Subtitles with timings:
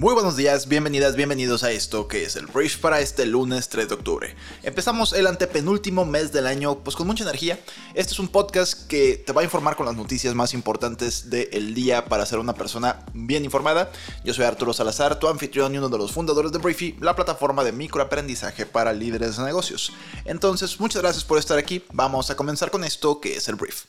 [0.00, 3.86] Muy buenos días, bienvenidas, bienvenidos a esto que es el Brief para este lunes 3
[3.86, 4.34] de octubre.
[4.62, 7.60] Empezamos el antepenúltimo mes del año pues con mucha energía.
[7.92, 11.74] Este es un podcast que te va a informar con las noticias más importantes del
[11.74, 13.92] día para ser una persona bien informada.
[14.24, 17.62] Yo soy Arturo Salazar, tu anfitrión y uno de los fundadores de Briefy, la plataforma
[17.62, 19.92] de microaprendizaje para líderes de negocios.
[20.24, 21.84] Entonces, muchas gracias por estar aquí.
[21.92, 23.84] Vamos a comenzar con esto que es el Brief.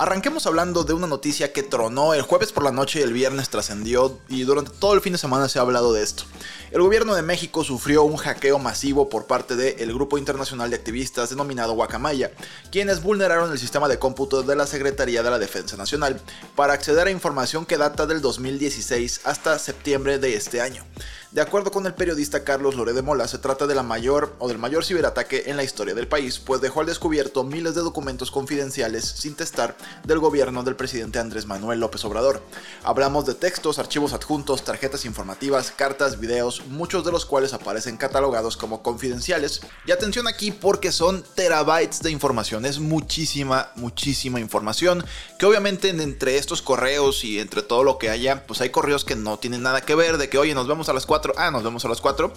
[0.00, 3.50] Arranquemos hablando de una noticia que tronó el jueves por la noche y el viernes
[3.50, 6.22] trascendió y durante todo el fin de semana se ha hablado de esto.
[6.70, 11.30] El gobierno de México sufrió un hackeo masivo por parte del grupo internacional de activistas
[11.30, 12.30] denominado Guacamaya,
[12.70, 16.20] quienes vulneraron el sistema de cómputo de la Secretaría de la Defensa Nacional
[16.54, 20.84] para acceder a información que data del 2016 hasta septiembre de este año.
[21.30, 24.48] De acuerdo con el periodista Carlos Loré de Mola, se trata de la mayor o
[24.48, 28.30] del mayor ciberataque en la historia del país, pues dejó al descubierto miles de documentos
[28.30, 32.42] confidenciales sin testar del gobierno del presidente Andrés Manuel López Obrador.
[32.82, 38.56] Hablamos de textos, archivos adjuntos, tarjetas informativas, cartas, videos, muchos de los cuales aparecen catalogados
[38.56, 39.60] como confidenciales.
[39.84, 45.04] Y atención aquí porque son terabytes de información, es muchísima, muchísima información,
[45.38, 49.14] que obviamente entre estos correos y entre todo lo que haya, pues hay correos que
[49.14, 51.62] no tienen nada que ver, de que oye, nos vemos a las 4 ah, nos
[51.62, 52.32] vemos a las 4,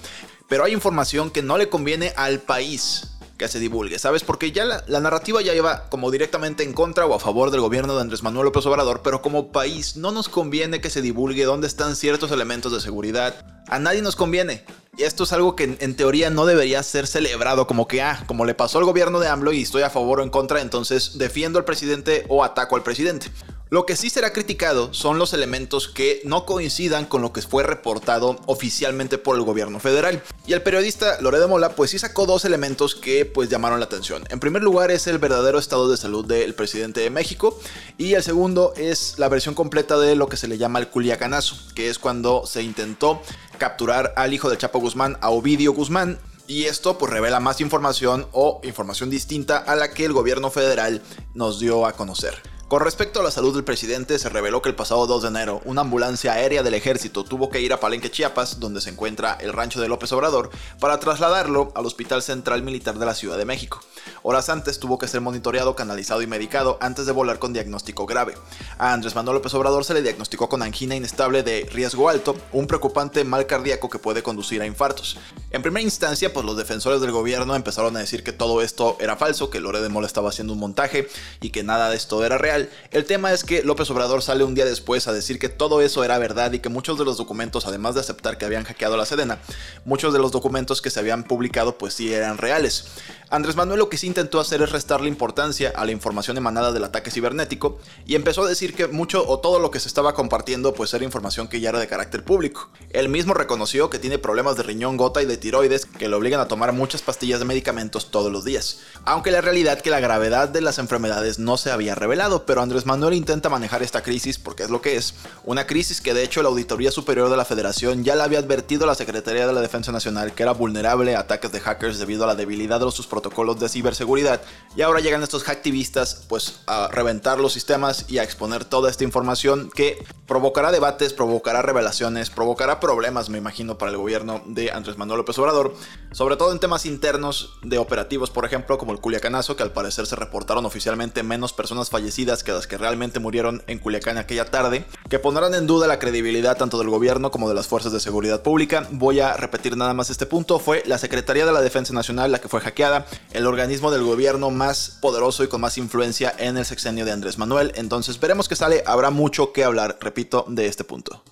[0.47, 4.23] pero hay información que no le conviene al país que se divulgue, ¿sabes?
[4.23, 7.95] Porque ya la, narrativa ya iba como directamente en contra o a favor del gobierno
[7.95, 11.65] de Andrés Manuel López Obrador, pero como país no nos conviene que se divulgue dónde
[11.65, 13.43] están ciertos elementos de seguridad.
[13.67, 14.63] A nadie nos conviene.
[14.95, 18.23] Y esto es algo que en, en teoría no debería ser celebrado como que, ah,
[18.27, 21.17] como le pasó al gobierno de AMLO y estoy a favor o en contra, entonces
[21.17, 23.31] defiendo al presidente o ataco al presidente.
[23.73, 27.64] Lo que sí será criticado son los elementos que no coincidan con lo que fue
[27.64, 30.22] reportado oficialmente por el gobierno federal.
[30.45, 34.26] Y el periodista Loredo Mola pues sí sacó dos elementos que pues llamaron la atención.
[34.27, 37.58] En primer lugar es el verdadero estado de salud del presidente de México
[37.98, 41.55] y el segundo es la versión completa de lo que se le llama el culiacanazo,
[41.73, 43.21] que es cuando se intentó
[43.58, 48.27] capturar al hijo del Chapo Guzmán, a Ovidio Guzmán, y esto pues revela más información
[48.33, 51.02] o información distinta a la que el gobierno federal
[51.33, 52.51] nos dio a conocer.
[52.71, 55.61] Con respecto a la salud del presidente, se reveló que el pasado 2 de enero,
[55.65, 59.52] una ambulancia aérea del ejército tuvo que ir a Palenque, Chiapas, donde se encuentra el
[59.52, 63.82] rancho de López Obrador, para trasladarlo al Hospital Central Militar de la Ciudad de México.
[64.23, 68.36] Horas antes tuvo que ser monitoreado, canalizado y medicado antes de volar con diagnóstico grave.
[68.77, 72.67] A Andrés Manuel López Obrador se le diagnosticó con angina inestable de riesgo alto, un
[72.67, 75.17] preocupante mal cardíaco que puede conducir a infartos.
[75.49, 79.17] En primera instancia, pues los defensores del gobierno empezaron a decir que todo esto era
[79.17, 81.09] falso, que Lore de Mola estaba haciendo un montaje
[81.42, 82.61] y que nada de esto era real.
[82.92, 86.04] El tema es que López Obrador sale un día después a decir que todo eso
[86.04, 89.05] era verdad y que muchos de los documentos, además de aceptar que habían hackeado la
[89.05, 89.39] Sedena,
[89.86, 92.86] muchos de los documentos que se habían publicado pues sí eran reales.
[93.30, 96.83] Andrés Manuel lo que sí intentó hacer es restarle importancia a la información emanada del
[96.83, 100.73] ataque cibernético y empezó a decir que mucho o todo lo que se estaba compartiendo
[100.73, 102.70] pues era información que ya era de carácter público.
[102.89, 106.42] Él mismo reconoció que tiene problemas de riñón gota y de tiroides que le obligan
[106.42, 108.80] a tomar muchas pastillas de medicamentos todos los días.
[109.05, 112.86] Aunque la realidad que la gravedad de las enfermedades no se había revelado, pero Andrés
[112.86, 115.14] Manuel intenta manejar esta crisis porque es lo que es.
[115.45, 118.84] Una crisis que de hecho la Auditoría Superior de la Federación ya le había advertido
[118.84, 122.26] a la Secretaría de la Defensa Nacional que era vulnerable a ataques de hackers debido
[122.26, 124.42] a la debilidad de sus protocolos de ciberseguridad.
[124.76, 129.06] Y ahora llegan estos hacktivistas pues a reventar los sistemas y a exponer toda esta
[129.06, 134.98] información que provocará debates, provocará revelaciones, provocará problemas, me imagino, para el gobierno de Andrés
[134.98, 135.74] Manuel López Obrador,
[136.12, 140.06] sobre todo en temas internos de operativos, por ejemplo, como el Culiacanazo, que al parecer
[140.06, 144.85] se reportaron oficialmente menos personas fallecidas que las que realmente murieron en Culiacán aquella tarde,
[145.09, 148.41] que pondrán en duda la credibilidad tanto del gobierno como de las fuerzas de seguridad
[148.41, 148.88] pública.
[148.91, 152.39] Voy a repetir nada más este punto, fue la Secretaría de la Defensa Nacional la
[152.39, 156.65] que fue hackeada, el organismo del gobierno más poderoso y con más influencia en el
[156.65, 160.83] sexenio de Andrés Manuel, entonces veremos qué sale, habrá mucho que hablar, repito, de este
[160.83, 161.23] punto.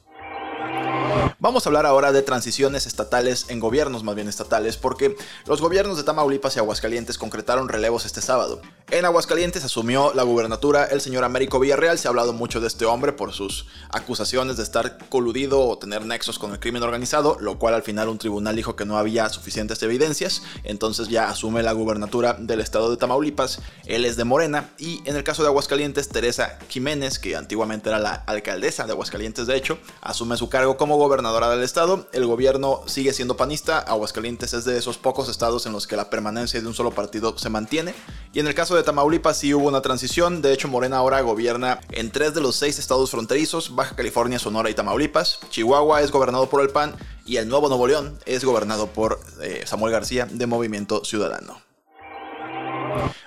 [1.40, 5.16] Vamos a hablar ahora de transiciones estatales en gobiernos más bien estatales porque
[5.46, 8.62] los gobiernos de Tamaulipas y Aguascalientes concretaron relevos este sábado.
[8.92, 12.86] En Aguascalientes asumió la gubernatura el señor Américo Villarreal, se ha hablado mucho de este
[12.86, 17.60] hombre por sus acusaciones de estar coludido o tener nexos con el crimen organizado, lo
[17.60, 21.74] cual al final un tribunal dijo que no había suficientes evidencias, entonces ya asume la
[21.74, 26.10] gubernatura del estado de Tamaulipas, él es de Morena y en el caso de Aguascalientes
[26.10, 30.98] Teresa Jiménez, que antiguamente era la alcaldesa de Aguascalientes de hecho, asume su cargo como
[30.98, 32.08] gobernadora del estado.
[32.12, 33.80] El gobierno sigue siendo panista.
[33.80, 37.38] Aguascalientes es de esos pocos estados en los que la permanencia de un solo partido
[37.38, 37.94] se mantiene.
[38.34, 41.80] Y en el caso de Tamaulipas sí hubo una transición, de hecho Morena ahora gobierna
[41.92, 45.40] en tres de los seis estados fronterizos, Baja California, Sonora y Tamaulipas.
[45.50, 46.96] Chihuahua es gobernado por el PAN
[47.26, 51.62] y el Nuevo Nuevo León es gobernado por eh, Samuel García de Movimiento Ciudadano.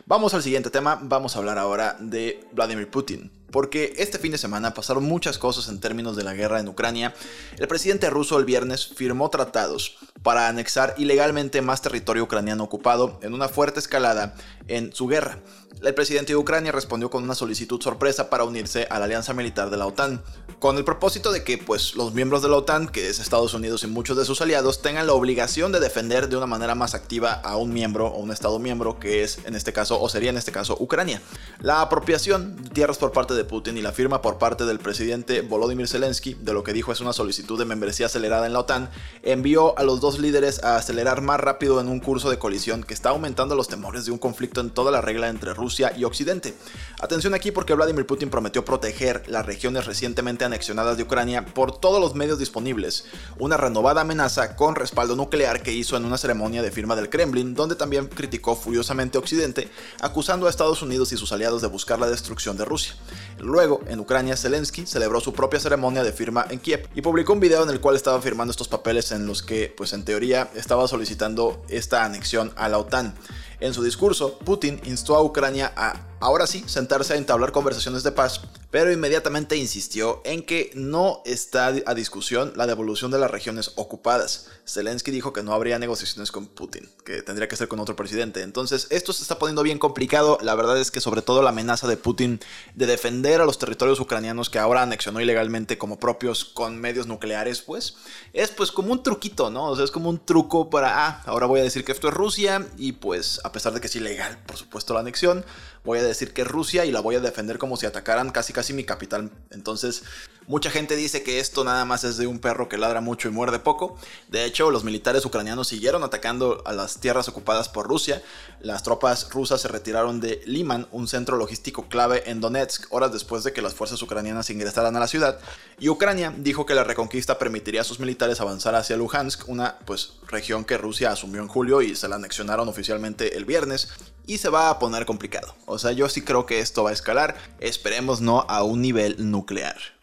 [0.07, 4.39] Vamos al siguiente tema, vamos a hablar ahora de Vladimir Putin porque este fin de
[4.39, 7.15] semana pasaron muchas cosas en términos de la guerra en Ucrania.
[7.59, 13.35] El presidente ruso el viernes firmó tratados para anexar ilegalmente más territorio ucraniano ocupado en
[13.35, 14.35] una fuerte escalada
[14.67, 15.39] en su guerra.
[15.83, 19.69] El presidente de Ucrania respondió con una solicitud sorpresa para unirse a la alianza militar
[19.69, 20.23] de la OTAN,
[20.61, 23.83] con el propósito de que pues, los miembros de la OTAN, que es Estados Unidos
[23.83, 27.33] y muchos de sus aliados, tengan la obligación de defender de una manera más activa
[27.33, 30.37] a un miembro o un Estado miembro, que es en este caso, o sería en
[30.37, 31.21] este caso, Ucrania.
[31.59, 35.41] La apropiación de tierras por parte de Putin y la firma por parte del presidente
[35.41, 38.89] Volodymyr Zelensky de lo que dijo es una solicitud de membresía acelerada en la OTAN,
[39.25, 42.95] envió a los dos líderes a acelerar más rápido en un curso de colisión que
[42.95, 46.55] está aumentando los temores de un conflicto en toda la regla entre Rusia y Occidente.
[47.01, 52.01] Atención aquí porque Vladimir Putin prometió proteger las regiones recientemente anexionadas de Ucrania por todos
[52.01, 53.07] los medios disponibles,
[53.39, 57.55] una renovada amenaza con respaldo nuclear que hizo en una ceremonia de firma del Kremlin,
[57.55, 59.69] donde también criticó furiosamente a Occidente,
[60.01, 62.95] acusando a Estados Unidos y sus aliados de buscar la destrucción de Rusia.
[63.39, 67.41] Luego, en Ucrania, Zelensky celebró su propia ceremonia de firma en Kiev y publicó un
[67.41, 70.87] video en el cual estaba firmando estos papeles en los que, pues en teoría, estaba
[70.87, 73.15] solicitando esta anexión a la OTAN.
[73.63, 78.13] En su discurso, Putin instó a Ucrania a ahora sí sentarse a entablar conversaciones de
[78.13, 83.73] paz, pero inmediatamente insistió en que no está a discusión la devolución de las regiones
[83.75, 84.49] ocupadas.
[84.67, 88.43] Zelensky dijo que no habría negociaciones con Putin, que tendría que ser con otro presidente.
[88.43, 90.39] Entonces, esto se está poniendo bien complicado.
[90.41, 92.41] La verdad es que sobre todo la amenaza de Putin
[92.75, 97.61] de defender a los territorios ucranianos que ahora anexionó ilegalmente como propios con medios nucleares,
[97.61, 97.97] pues,
[98.33, 99.67] es pues como un truquito, ¿no?
[99.67, 102.15] O sea, es como un truco para, ah, ahora voy a decir que esto es
[102.15, 105.45] Rusia y pues, a pesar de que es ilegal, por supuesto, la anexión,
[105.85, 108.53] voy a decir que es Rusia y la voy a defender como si atacaran casi
[108.53, 109.31] casi mi capital.
[109.51, 110.05] Entonces,
[110.47, 113.31] mucha gente dice que esto nada más es de un perro que ladra mucho y
[113.31, 113.97] muerde poco.
[114.29, 118.23] De hecho, los militares ucranianos siguieron atacando a las tierras ocupadas por Rusia.
[118.61, 123.45] Las tropas rusas se retiraron de Liman, un centro logístico clave en Donetsk, horas después
[123.45, 125.39] de que las fuerzas ucranianas ingresaran a la ciudad.
[125.79, 130.15] Y Ucrania dijo que la reconquista permitiría a sus militares avanzar hacia Luhansk, una pues
[130.29, 133.89] región que Rusia asumió en julio y se la anexionaron oficialmente el viernes
[134.27, 135.55] y se va a poner complicado.
[135.67, 139.31] O sea, yo sí creo que esto va a escalar, esperemos no a un nivel
[139.31, 140.02] nuclear.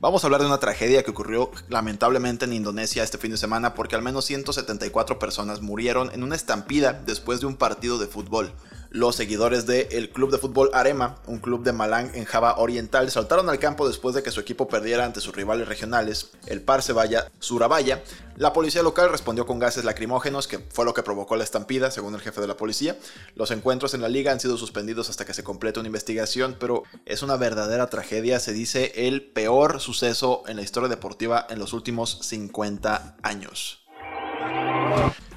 [0.00, 3.74] Vamos a hablar de una tragedia que ocurrió lamentablemente en Indonesia este fin de semana
[3.74, 8.52] porque al menos 174 personas murieron en una estampida después de un partido de fútbol.
[8.92, 13.48] Los seguidores del club de fútbol Arema, un club de Malang en Java Oriental, saltaron
[13.48, 18.02] al campo después de que su equipo perdiera ante sus rivales regionales, el Parsevaya Surabaya.
[18.34, 22.16] La policía local respondió con gases lacrimógenos, que fue lo que provocó la estampida, según
[22.16, 22.98] el jefe de la policía.
[23.36, 26.82] Los encuentros en la liga han sido suspendidos hasta que se complete una investigación, pero
[27.06, 31.74] es una verdadera tragedia, se dice el peor suceso en la historia deportiva en los
[31.74, 33.84] últimos 50 años.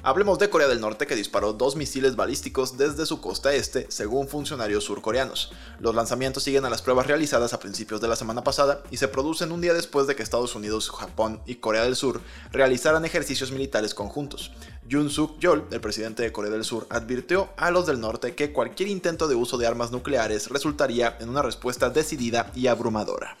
[0.06, 4.28] Hablemos de Corea del Norte que disparó dos misiles balísticos desde su costa este, según
[4.28, 5.50] funcionarios surcoreanos.
[5.80, 9.08] Los lanzamientos siguen a las pruebas realizadas a principios de la semana pasada y se
[9.08, 12.20] producen un día después de que Estados Unidos, Japón y Corea del Sur
[12.52, 14.52] realizaran ejercicios militares conjuntos.
[14.86, 18.52] Yoon Suk Yeol, el presidente de Corea del Sur, advirtió a los del norte que
[18.52, 23.38] cualquier intento de uso de armas nucleares resultaría en una respuesta decidida y abrumadora.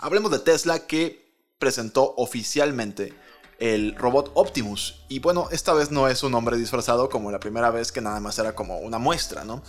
[0.00, 1.28] Hablemos de Tesla que
[1.60, 3.14] presentó oficialmente
[3.58, 5.00] el robot Optimus.
[5.08, 8.20] Y bueno, esta vez no es un hombre disfrazado como la primera vez que nada
[8.20, 9.62] más era como una muestra, ¿no?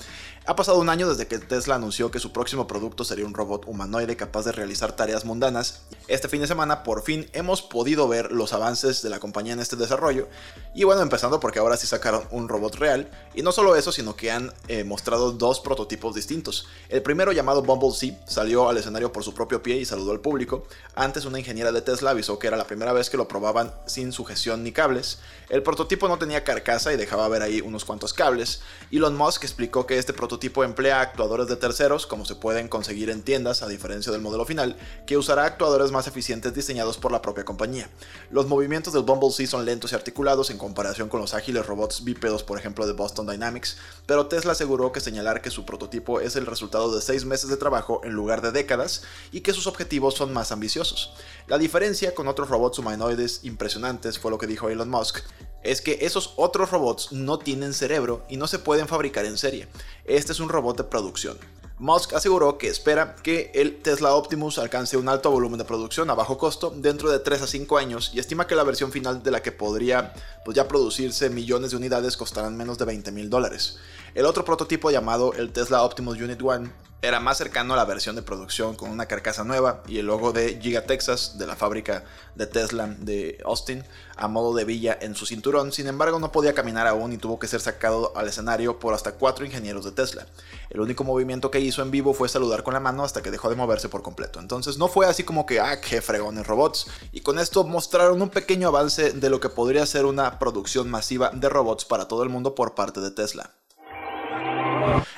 [0.46, 3.67] Ha pasado un año desde que Tesla anunció que su próximo producto sería un robot
[3.67, 5.84] humanoide capaz de realizar tareas mundanas.
[6.08, 9.60] Este fin de semana por fin hemos podido ver los avances de la compañía en
[9.60, 10.27] este desarrollo.
[10.74, 13.12] Y bueno, empezando porque ahora sí sacaron un robot real.
[13.36, 16.67] Y no solo eso, sino que han eh, mostrado dos prototipos distintos.
[16.89, 20.19] El primero llamado Bumble Sea salió al escenario por su propio pie y saludó al
[20.19, 20.63] público.
[20.96, 24.12] Antes una ingeniera de Tesla avisó que era la primera vez que lo probaban sin
[24.12, 25.19] sujeción ni cables.
[25.50, 28.62] El prototipo no tenía carcasa y dejaba ver ahí unos cuantos cables.
[28.91, 33.24] Elon Musk explicó que este prototipo emplea actuadores de terceros, como se pueden conseguir en
[33.24, 37.45] tiendas, a diferencia del modelo final, que usará actuadores más eficientes diseñados por la propia
[37.45, 37.89] compañía.
[38.29, 42.43] Los movimientos del Bumblebee son lentos y articulados en comparación con los ágiles robots bípedos,
[42.43, 46.45] por ejemplo, de Boston Dynamics, pero Tesla aseguró que señalar que su prototipo es el
[46.45, 50.31] resultado de seis meses de trabajo en lugar de décadas y que sus objetivos son
[50.31, 51.13] más ambiciosos.
[51.48, 53.39] La diferencia con otros robots humanoides
[53.70, 55.20] impresionantes fue lo que dijo Elon Musk,
[55.62, 59.68] es que esos otros robots no tienen cerebro y no se pueden fabricar en serie.
[60.06, 61.38] Este es un robot de producción.
[61.78, 66.16] Musk aseguró que espera que el Tesla Optimus alcance un alto volumen de producción a
[66.16, 69.32] bajo costo dentro de 3 a 5 años y estima que la versión final de
[69.32, 73.78] la que podría pues, ya producirse millones de unidades costarán menos de 20 mil dólares.
[74.16, 78.15] El otro prototipo llamado el Tesla Optimus Unit 1 era más cercano a la versión
[78.15, 82.03] de producción con una carcasa nueva y el logo de Giga Texas de la fábrica
[82.36, 83.86] de Tesla de Austin
[84.18, 85.72] a modo de villa en su cinturón.
[85.72, 89.13] Sin embargo, no podía caminar aún y tuvo que ser sacado al escenario por hasta
[89.13, 90.27] cuatro ingenieros de Tesla.
[90.70, 93.50] El único movimiento que hizo en vivo fue saludar con la mano hasta que dejó
[93.50, 94.41] de moverse por completo.
[94.41, 96.88] Entonces no fue así como que, ah, qué fregones robots.
[97.13, 101.32] Y con esto mostraron un pequeño avance de lo que podría ser una producción masiva
[101.34, 103.59] de robots para todo el mundo por parte de Tesla.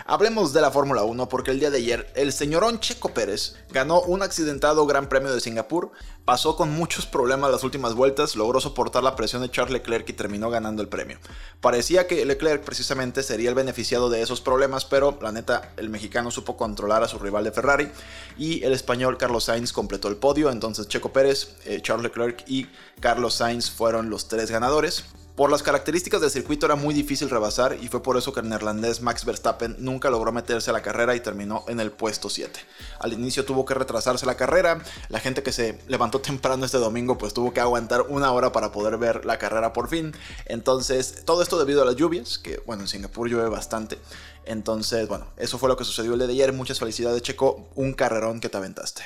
[0.06, 4.02] Hablemos de la Fórmula 1 porque el día de ayer el señorón Checo Pérez ganó
[4.02, 5.92] un accidentado Gran Premio de Singapur,
[6.26, 10.14] pasó con muchos problemas las últimas vueltas, logró soportar la presión de Charles Leclerc y
[10.14, 11.18] terminó ganando el premio.
[11.62, 16.32] Parecía que Leclerc precisamente sería el beneficiado de esos problemas, pero la neta el mexicano
[16.32, 17.90] supo controlar a su rival de Ferrari
[18.38, 22.68] y el español Carlos Sainz completó el podio, entonces Checo Pérez, eh, Charles Leclerc y
[23.00, 25.06] Carlos Sainz fueron los tres ganadores.
[25.42, 28.50] Por las características del circuito era muy difícil rebasar y fue por eso que el
[28.50, 32.60] neerlandés Max Verstappen nunca logró meterse a la carrera y terminó en el puesto 7.
[33.00, 37.18] Al inicio tuvo que retrasarse la carrera, la gente que se levantó temprano este domingo
[37.18, 40.14] pues tuvo que aguantar una hora para poder ver la carrera por fin.
[40.46, 43.98] Entonces todo esto debido a las lluvias, que bueno en Singapur llueve bastante.
[44.46, 46.54] Entonces bueno, eso fue lo que sucedió el día de ayer.
[46.54, 49.02] Muchas felicidades Checo, un carrerón que te aventaste.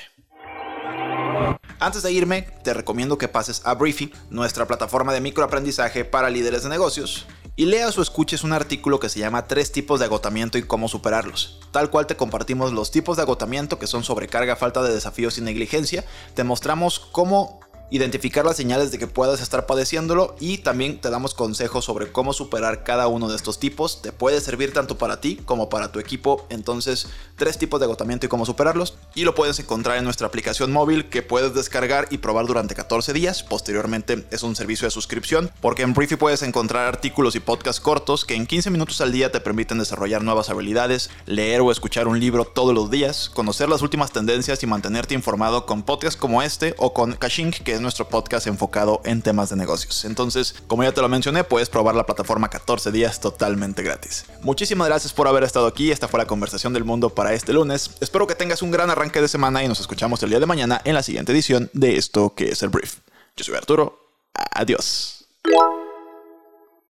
[1.80, 6.64] Antes de irme, te recomiendo que pases a Briefy, nuestra plataforma de microaprendizaje para líderes
[6.64, 7.28] de negocios,
[7.58, 10.88] y leas o escuches un artículo que se llama Tres tipos de agotamiento y cómo
[10.88, 11.60] superarlos.
[11.72, 15.42] Tal cual te compartimos los tipos de agotamiento que son sobrecarga, falta de desafíos y
[15.42, 17.60] negligencia, te mostramos cómo
[17.92, 22.34] identificar las señales de que puedas estar padeciéndolo y también te damos consejos sobre cómo
[22.34, 24.02] superar cada uno de estos tipos.
[24.02, 26.46] Te puede servir tanto para ti como para tu equipo.
[26.50, 28.98] Entonces, tres tipos de agotamiento y cómo superarlos.
[29.14, 33.14] Y lo puedes encontrar en nuestra aplicación móvil que puedes descargar y probar durante 14
[33.14, 33.44] días.
[33.44, 38.26] Posteriormente es un servicio de suscripción porque en Briefy puedes encontrar artículos y podcasts cortos
[38.26, 42.20] que en 15 minutos al día te permiten desarrollar nuevas habilidades, leer o escuchar un
[42.20, 46.76] libro todos los días, conocer las últimas tendencias y mantenerte informado con podcasts como este
[46.78, 50.06] o con Caching que es nuestro podcast enfocado en temas de negocios.
[50.06, 54.26] Entonces, como ya te lo mencioné, puedes probar la plataforma 14 días totalmente gratis.
[54.42, 55.92] Muchísimas gracias por haber estado aquí.
[55.92, 57.92] Esta fue la conversación del mundo para este lunes.
[58.00, 60.82] Espero que tengas un gran arranque de semana y nos escuchamos el día de mañana
[60.84, 62.96] en la siguiente edición de esto que es el brief.
[63.36, 64.00] Yo soy Arturo.
[64.34, 65.26] Adiós.